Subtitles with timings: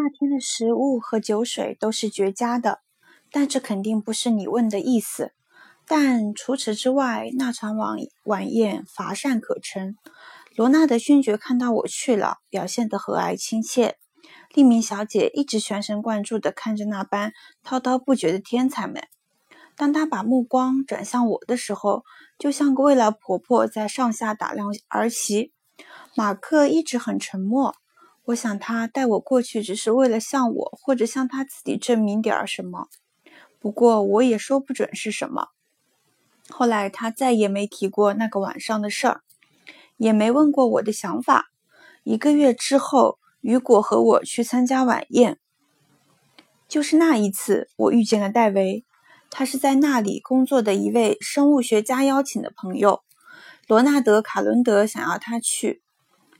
[0.00, 2.82] 那天的食物和酒水都是绝佳的，
[3.32, 5.32] 但这肯定不是你问的意思。
[5.88, 9.96] 但除此之外，那场晚晚宴乏善可陈。
[10.54, 13.96] 罗纳德勋爵看到我去了，表现得和蔼亲切。
[14.54, 17.32] 利明小姐一直全神贯注地看着那般
[17.64, 19.02] 滔滔不绝的天才们。
[19.74, 22.04] 当她把目光转向我的时候，
[22.38, 25.52] 就像个未来婆婆在上下打量儿媳。
[26.14, 27.74] 马克一直很沉默。
[28.28, 32.88] 我想他带我过去，只是为了向我或者向他自己证明点什么。
[33.58, 35.48] 不过我也说不准是什么。
[36.50, 39.22] 后来他再也没提过那个晚上的事儿，
[39.96, 41.46] 也没问过我的想法。
[42.04, 45.38] 一个月之后，雨果和我去参加晚宴，
[46.68, 48.84] 就是那一次，我遇见了戴维。
[49.30, 53.02] 他是在那里工作的一位生物学家邀请的朋友。
[53.66, 55.82] 罗纳德·卡伦德想要他去。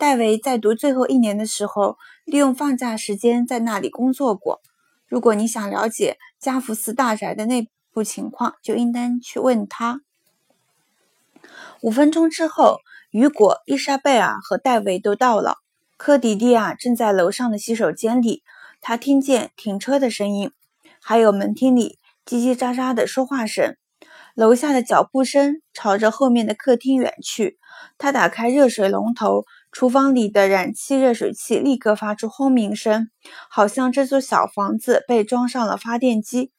[0.00, 4.62] 戴维在读最后一年的时候，利用放假时间在那里工作过。
[5.06, 10.00] 如果你想了解加福斯大宅的内部情况，就应当去问他。
[11.82, 12.78] 五分钟之后，
[13.10, 15.58] 雨果、伊莎贝尔和戴维都到了。
[15.98, 18.42] 科迪蒂亚正在楼上的洗手间里，
[18.80, 20.50] 他听见停车的声音，
[21.02, 23.76] 还有门厅里叽叽喳喳的说话声。
[24.34, 27.58] 楼下的脚步声朝着后面的客厅远去。
[27.98, 29.44] 他打开热水龙头。
[29.72, 33.08] 厨房里的燃气热水器立刻发出轰鸣声，
[33.48, 36.50] 好像这座小房子被装上了发电机。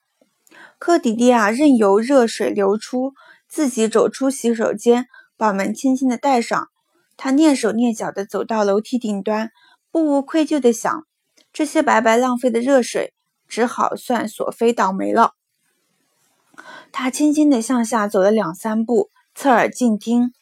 [0.80, 3.14] 科迪迪亚任由热水流出，
[3.48, 6.70] 自己走出洗手间，把门轻轻地带上。
[7.18, 9.52] 他蹑手蹑脚地走到楼梯顶端，
[9.92, 11.06] 不无愧疚地想：
[11.54, 13.14] 这些白白浪费的热水，
[13.48, 15.34] 只好算索菲倒霉了。
[16.92, 20.34] 他轻轻地向下走了两三步，侧耳静听。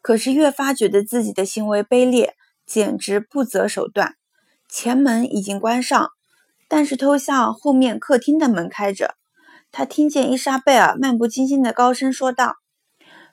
[0.00, 2.34] 可是越发觉得自己的行为卑劣，
[2.66, 4.16] 简直不择手段。
[4.68, 6.10] 前门已经关上，
[6.68, 9.14] 但是偷笑后面客厅的门开着。
[9.70, 12.56] 他听见伊莎贝尔漫不经心的高声说道：“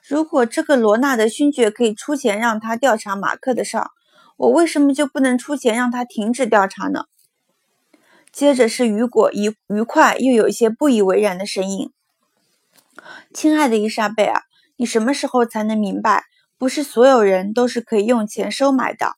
[0.02, 3.90] 如果这个罗纳德勋爵可以出钱让他调查马克的事儿，
[4.36, 7.04] 我为什么就不能出钱让他停止调查呢？”
[8.32, 11.92] 接着是雨果愉愉快又有一些不以为然的声音
[13.32, 14.42] ：“亲爱的伊莎贝尔，
[14.76, 16.24] 你什么时候才能明白？”
[16.62, 19.16] 不是所有人都是可以用钱收买的，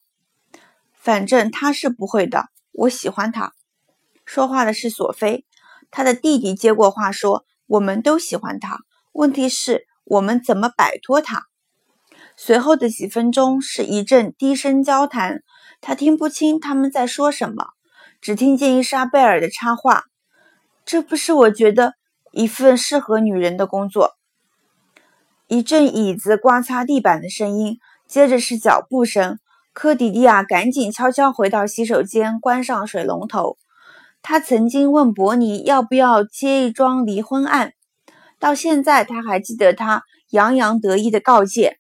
[0.94, 2.46] 反正他是不会的。
[2.72, 3.52] 我喜欢他。
[4.24, 5.44] 说话的是索菲，
[5.90, 8.78] 他的弟弟接过话说：“我们都喜欢他，
[9.12, 11.42] 问题是我们怎么摆脱他。”
[12.34, 15.42] 随后的几分钟是一阵低声交谈，
[15.82, 17.66] 他听不清他们在说什么，
[18.22, 20.04] 只听见伊莎贝尔的插话
[20.86, 21.92] ：“这不是我觉得
[22.32, 24.12] 一份适合女人的工作。”
[25.46, 27.78] 一阵椅子刮擦地板的声音，
[28.08, 29.38] 接着是脚步声。
[29.74, 33.58] 科迪蒂亚赶紧悄悄回到洗手间，关上水龙头。
[34.22, 37.72] 他曾经问伯尼要不要接一桩离婚案，
[38.38, 41.78] 到现在他还记得他洋洋得意的告诫：“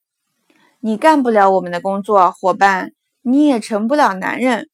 [0.80, 2.92] 你干不了我们的工作，伙伴，
[3.22, 4.68] 你也成不了男人。”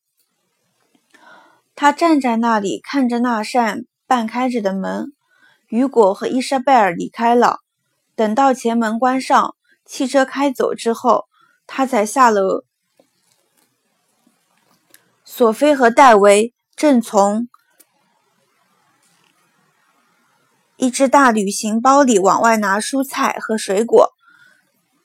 [1.76, 5.12] 他站在那里，看着那扇半开着的门。
[5.68, 7.58] 雨果和伊莎贝尔离开了。
[8.20, 11.24] 等到前门关上，汽车开走之后，
[11.66, 12.64] 他才下楼。
[15.24, 17.48] 索菲和戴维正从
[20.76, 24.10] 一只大旅行包里往外拿蔬菜和水果。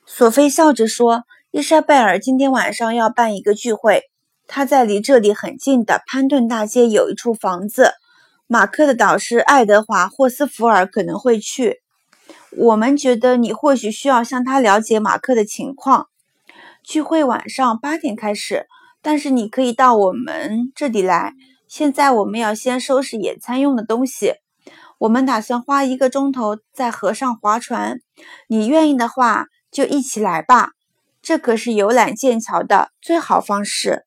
[0.04, 4.02] 索菲笑着说：“伊莎贝尔今天晚上要办一个聚会，
[4.46, 7.94] 他在离这里很近的潘顿大街有一处房子。
[8.46, 11.80] 马克的导师爱德华·霍斯福尔可能会去。”
[12.58, 16.08] 我们觉得你或许需要向他了解马克的情况。
[16.82, 18.66] 聚会晚上八点开始，
[19.02, 21.34] 但是你可以到我们这里来。
[21.68, 24.34] 现在我们要先收拾野餐用的东西。
[24.98, 27.98] 我们打算花一个钟头在河上划船。
[28.48, 30.70] 你愿意的话，就一起来吧。
[31.20, 34.06] 这可是游览剑桥的最好方式。